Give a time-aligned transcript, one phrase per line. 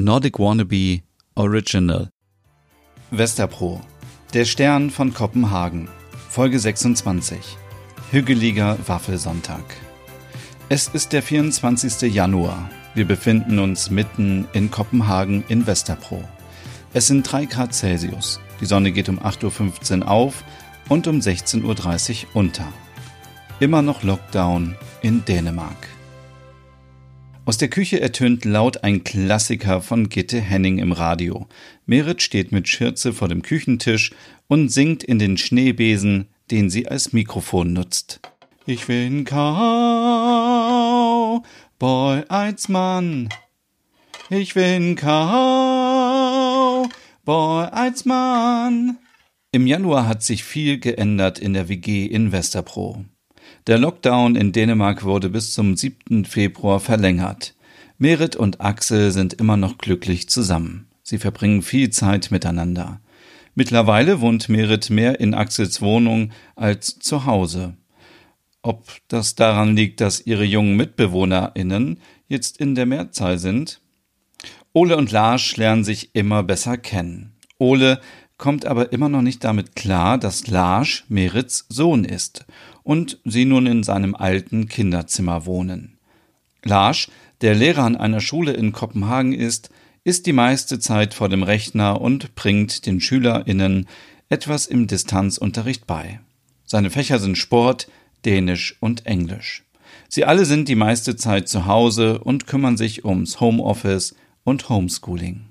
[0.00, 1.00] Nordic Wannabe
[1.34, 2.08] Original.
[3.10, 3.80] Westerpro.
[4.32, 5.88] Der Stern von Kopenhagen.
[6.30, 7.40] Folge 26.
[8.12, 9.64] Hügeliger Waffelsonntag.
[10.68, 12.14] Es ist der 24.
[12.14, 12.70] Januar.
[12.94, 16.22] Wir befinden uns mitten in Kopenhagen in Westerpro.
[16.94, 18.38] Es sind 3 Grad Celsius.
[18.60, 20.44] Die Sonne geht um 8.15 Uhr auf
[20.88, 22.72] und um 16.30 Uhr unter.
[23.58, 25.97] Immer noch Lockdown in Dänemark.
[27.48, 31.46] Aus der Küche ertönt laut ein Klassiker von Gitte Henning im Radio.
[31.86, 34.12] Merit steht mit Schürze vor dem Küchentisch
[34.48, 38.20] und singt in den Schneebesen, den sie als Mikrofon nutzt.
[38.66, 39.32] Ich bin Cowboy
[42.28, 43.30] als Mann.
[44.28, 45.08] Ich bin Cowboy
[47.24, 48.98] als Mann.
[49.52, 53.06] Im Januar hat sich viel geändert in der WG in Westerpro.
[53.66, 56.24] Der Lockdown in Dänemark wurde bis zum 7.
[56.24, 57.54] Februar verlängert.
[57.98, 60.86] Merit und Axel sind immer noch glücklich zusammen.
[61.02, 63.00] Sie verbringen viel Zeit miteinander.
[63.54, 67.74] Mittlerweile wohnt Merit mehr in Axels Wohnung als zu Hause.
[68.62, 73.80] Ob das daran liegt, dass ihre jungen MitbewohnerInnen jetzt in der Mehrzahl sind?
[74.72, 77.32] Ole und Lars lernen sich immer besser kennen.
[77.58, 78.00] Ole
[78.38, 82.46] kommt aber immer noch nicht damit klar, dass Lars Merits Sohn ist
[82.84, 85.98] und sie nun in seinem alten Kinderzimmer wohnen.
[86.64, 87.08] Lars,
[87.40, 89.70] der Lehrer an einer Schule in Kopenhagen ist,
[90.04, 93.86] ist die meiste Zeit vor dem Rechner und bringt den SchülerInnen
[94.28, 96.20] etwas im Distanzunterricht bei.
[96.64, 97.88] Seine Fächer sind Sport,
[98.24, 99.64] Dänisch und Englisch.
[100.08, 105.44] Sie alle sind die meiste Zeit zu Hause und kümmern sich ums Homeoffice und Homeschooling.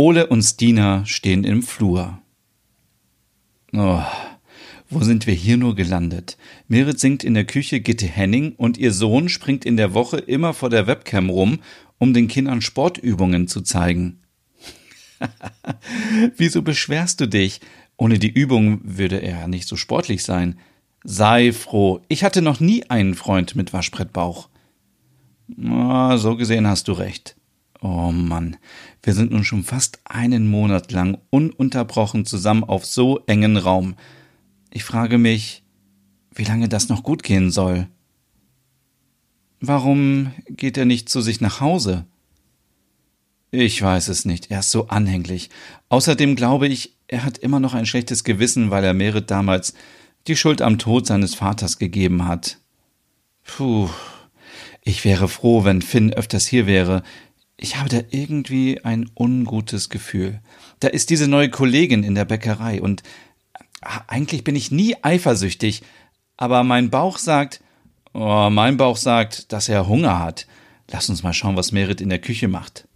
[0.00, 2.22] Ole und Stina stehen im Flur.
[3.72, 4.00] Oh,
[4.88, 6.38] wo sind wir hier nur gelandet?
[6.68, 10.54] Merit singt in der Küche Gitte Henning und ihr Sohn springt in der Woche immer
[10.54, 11.58] vor der Webcam rum,
[11.98, 14.20] um den Kindern Sportübungen zu zeigen.
[16.36, 17.60] Wieso beschwerst du dich?
[17.96, 20.60] Ohne die Übung würde er nicht so sportlich sein.
[21.02, 24.48] Sei froh, ich hatte noch nie einen Freund mit Waschbrettbauch.
[25.60, 27.37] Ah, so gesehen hast du recht.
[27.80, 28.56] Oh Mann,
[29.02, 33.94] wir sind nun schon fast einen Monat lang ununterbrochen zusammen auf so engen Raum.
[34.70, 35.62] Ich frage mich,
[36.34, 37.86] wie lange das noch gut gehen soll.
[39.60, 42.04] Warum geht er nicht zu sich nach Hause?
[43.50, 45.48] Ich weiß es nicht, er ist so anhänglich.
[45.88, 49.72] Außerdem glaube ich, er hat immer noch ein schlechtes Gewissen, weil er Merit damals
[50.26, 52.58] die Schuld am Tod seines Vaters gegeben hat.
[53.44, 53.88] Puh,
[54.82, 57.02] ich wäre froh, wenn Finn öfters hier wäre.
[57.60, 60.40] Ich habe da irgendwie ein ungutes Gefühl.
[60.78, 63.02] Da ist diese neue Kollegin in der Bäckerei und
[64.06, 65.82] eigentlich bin ich nie eifersüchtig,
[66.36, 67.60] aber mein Bauch sagt,
[68.14, 70.46] oh, mein Bauch sagt, dass er Hunger hat.
[70.88, 72.86] Lass uns mal schauen, was Merit in der Küche macht.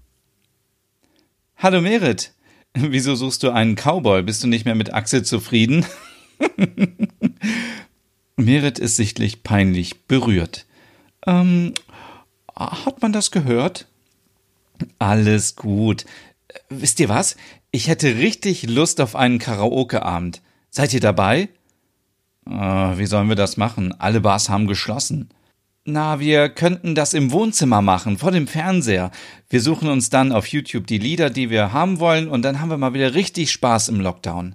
[1.57, 2.33] Hallo Merit,
[2.75, 4.23] wieso suchst du einen Cowboy?
[4.23, 5.85] Bist du nicht mehr mit Axel zufrieden?
[8.37, 10.67] Merit ist sichtlich peinlich berührt.
[11.27, 11.75] Ähm,
[12.55, 13.87] hat man das gehört?
[14.99, 16.05] Alles gut.
[16.69, 17.37] Wisst ihr was?
[17.71, 20.43] Ich hätte richtig Lust auf einen Karaoke-Abend.
[20.71, 21.49] Seid ihr dabei?
[22.47, 23.95] Äh, wie sollen wir das machen?
[23.99, 25.31] Alle Bars haben geschlossen.
[25.85, 29.11] Na, wir könnten das im Wohnzimmer machen, vor dem Fernseher.
[29.49, 32.71] Wir suchen uns dann auf YouTube die Lieder, die wir haben wollen, und dann haben
[32.71, 34.55] wir mal wieder richtig Spaß im Lockdown.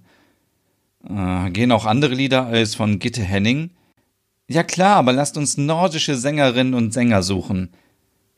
[1.10, 3.72] Äh, gehen auch andere Lieder als von Gitte Henning?
[4.48, 7.72] Ja klar, aber lasst uns nordische Sängerinnen und Sänger suchen.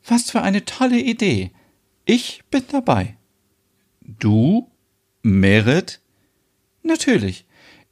[0.06, 1.52] Was für eine tolle Idee.
[2.12, 3.16] Ich bin dabei.
[4.00, 4.68] Du?
[5.22, 6.00] Merit?
[6.82, 7.44] Natürlich.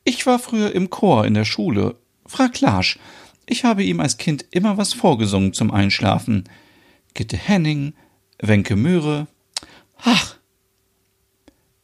[0.02, 1.94] Ich war früher im Chor in der Schule.
[2.26, 2.98] Frag Larsch.
[3.46, 6.48] Ich habe ihm als Kind immer was vorgesungen zum Einschlafen.
[7.14, 7.94] Gitte Henning,
[8.40, 9.28] Wenke Möhre.
[9.98, 10.36] Ach!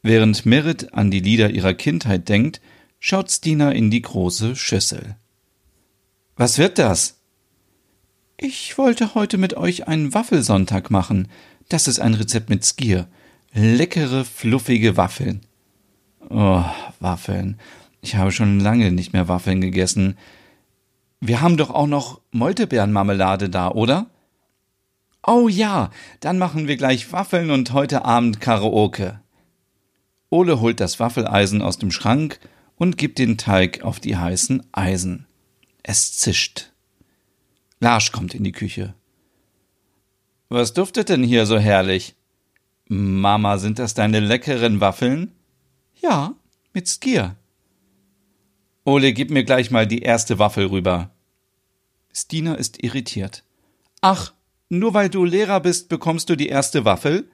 [0.01, 2.59] Während Merit an die Lieder ihrer Kindheit denkt,
[2.99, 5.15] schaut Stina in die große Schüssel.
[6.35, 7.21] Was wird das?
[8.35, 11.29] Ich wollte heute mit euch einen Waffelsonntag machen.
[11.69, 13.07] Das ist ein Rezept mit Skier.
[13.53, 15.41] Leckere, fluffige Waffeln.
[16.29, 16.63] Oh,
[16.99, 17.59] Waffeln.
[18.01, 20.17] Ich habe schon lange nicht mehr Waffeln gegessen.
[21.19, 24.07] Wir haben doch auch noch Moltebeerenmarmelade da, oder?
[25.25, 25.89] Oh ja,
[26.19, 29.19] dann machen wir gleich Waffeln und heute Abend Karaoke.
[30.29, 32.39] Ole holt das Waffeleisen aus dem Schrank
[32.75, 35.25] und gibt den Teig auf die heißen Eisen.
[35.81, 36.71] Es zischt.
[37.79, 38.93] Larsch kommt in die Küche.
[40.49, 42.15] Was duftet denn hier so herrlich?
[42.87, 45.31] Mama, sind das deine leckeren Waffeln?
[46.01, 46.35] Ja,
[46.73, 47.35] mit Skier.
[48.83, 51.09] Ole, gib mir gleich mal die erste Waffel rüber.
[52.13, 53.43] Stina ist irritiert.
[54.01, 54.33] Ach,
[54.69, 57.27] nur weil du Lehrer bist, bekommst du die erste Waffel?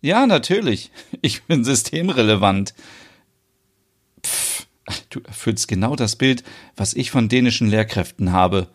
[0.00, 0.90] Ja, natürlich.
[1.22, 2.74] Ich bin systemrelevant.
[4.26, 4.66] Pff,
[5.10, 6.42] du erfüllst genau das Bild,
[6.76, 8.68] was ich von dänischen Lehrkräften habe.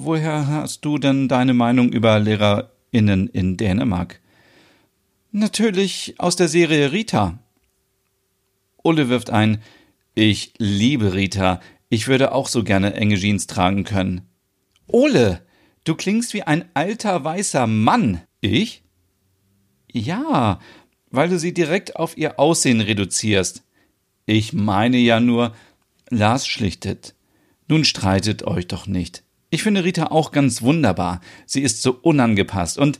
[0.00, 4.20] Woher hast du denn deine Meinung über LehrerInnen in Dänemark?
[5.32, 7.40] Natürlich aus der Serie Rita.
[8.84, 9.60] Ulle wirft ein,
[10.14, 11.60] ich liebe Rita.
[11.88, 14.20] Ich würde auch so gerne enge Jeans tragen können.
[14.86, 15.42] Ole,
[15.82, 18.20] du klingst wie ein alter weißer Mann.
[18.40, 18.84] Ich?
[19.90, 20.60] Ja,
[21.10, 23.64] weil du sie direkt auf ihr Aussehen reduzierst.
[24.26, 25.56] Ich meine ja nur,
[26.08, 27.16] Lars schlichtet.
[27.66, 29.24] Nun streitet euch doch nicht.
[29.50, 31.20] Ich finde Rita auch ganz wunderbar.
[31.46, 32.98] Sie ist so unangepasst und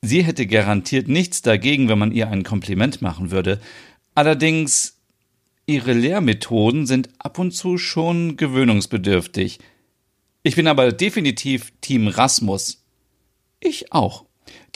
[0.00, 3.60] sie hätte garantiert nichts dagegen, wenn man ihr ein Kompliment machen würde.
[4.14, 4.98] Allerdings,
[5.66, 9.58] ihre Lehrmethoden sind ab und zu schon gewöhnungsbedürftig.
[10.42, 12.84] Ich bin aber definitiv Team Rasmus.
[13.60, 14.24] Ich auch.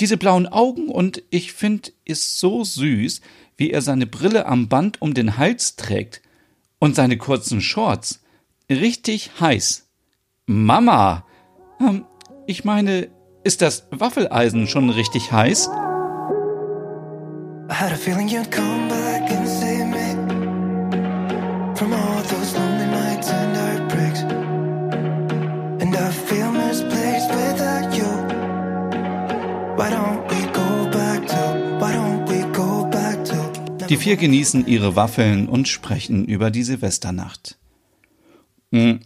[0.00, 3.20] Diese blauen Augen und ich finde es so süß,
[3.56, 6.22] wie er seine Brille am Band um den Hals trägt
[6.78, 8.20] und seine kurzen Shorts.
[8.68, 9.89] Richtig heiß.
[10.46, 11.24] Mama!
[11.80, 12.04] Ähm,
[12.46, 13.08] ich meine,
[13.44, 15.70] ist das Waffeleisen schon richtig heiß?
[33.88, 37.58] Die vier genießen ihre Waffeln und sprechen über die Silvesternacht.
[38.72, 39.00] Hm,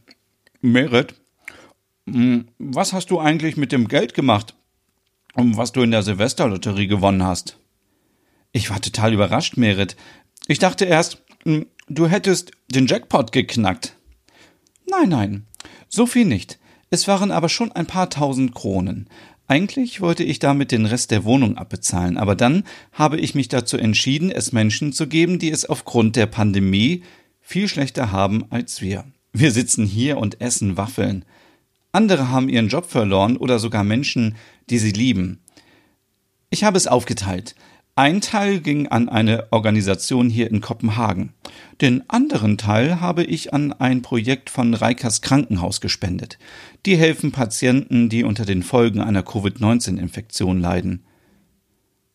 [0.60, 1.14] Merit,
[2.06, 4.54] was hast du eigentlich mit dem Geld gemacht,
[5.34, 7.58] was du in der Silvesterlotterie gewonnen hast?
[8.52, 9.96] Ich war total überrascht, Merit.
[10.46, 13.96] Ich dachte erst, hm, du hättest den Jackpot geknackt.
[14.88, 15.46] Nein, nein,
[15.88, 16.58] so viel nicht.
[16.90, 19.08] Es waren aber schon ein paar tausend Kronen.
[19.46, 23.76] Eigentlich wollte ich damit den Rest der Wohnung abbezahlen, aber dann habe ich mich dazu
[23.76, 27.02] entschieden, es Menschen zu geben, die es aufgrund der Pandemie
[27.40, 29.04] viel schlechter haben als wir.
[29.32, 31.24] Wir sitzen hier und essen Waffeln.
[31.94, 34.34] Andere haben ihren Job verloren oder sogar Menschen,
[34.68, 35.40] die sie lieben.
[36.50, 37.54] Ich habe es aufgeteilt.
[37.94, 41.34] Ein Teil ging an eine Organisation hier in Kopenhagen.
[41.80, 46.38] Den anderen Teil habe ich an ein Projekt von Reikers Krankenhaus gespendet.
[46.84, 51.04] Die helfen Patienten, die unter den Folgen einer Covid-19-Infektion leiden.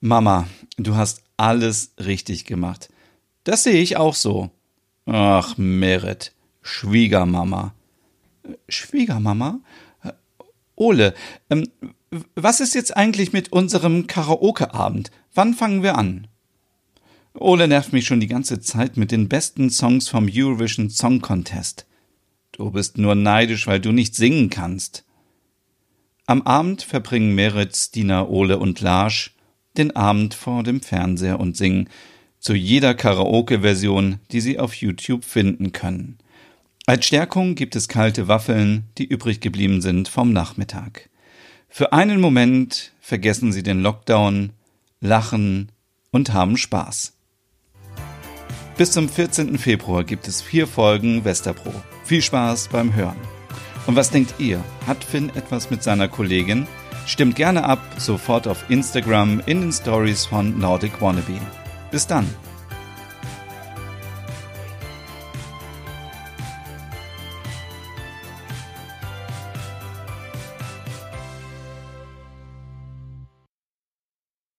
[0.01, 2.89] Mama, du hast alles richtig gemacht.
[3.45, 4.49] Das sehe ich auch so.
[5.05, 7.73] Ach, Merit, Schwiegermama.
[8.67, 9.59] Schwiegermama?
[10.75, 11.13] Ole,
[11.49, 11.67] ähm,
[12.35, 15.11] was ist jetzt eigentlich mit unserem Karaoke-Abend?
[15.33, 16.27] Wann fangen wir an?
[17.33, 21.85] Ole nervt mich schon die ganze Zeit mit den besten Songs vom Eurovision Song Contest.
[22.51, 25.05] Du bist nur neidisch, weil du nicht singen kannst.
[26.25, 29.35] Am Abend verbringen Meritz, Dina, Ole und Larsch
[29.77, 31.89] den Abend vor dem Fernseher und singen
[32.39, 36.17] zu jeder Karaoke-Version, die sie auf YouTube finden können.
[36.89, 41.11] Als Stärkung gibt es kalte Waffeln, die übrig geblieben sind vom Nachmittag.
[41.67, 44.53] Für einen Moment vergessen Sie den Lockdown,
[44.99, 45.71] lachen
[46.09, 47.13] und haben Spaß.
[48.75, 49.59] Bis zum 14.
[49.59, 51.71] Februar gibt es vier Folgen Westerpro.
[52.05, 53.21] Viel Spaß beim Hören.
[53.85, 54.59] Und was denkt ihr?
[54.87, 56.65] Hat Finn etwas mit seiner Kollegin?
[57.05, 61.39] Stimmt gerne ab, sofort auf Instagram in den Stories von Nordic Wannabe.
[61.91, 62.27] Bis dann.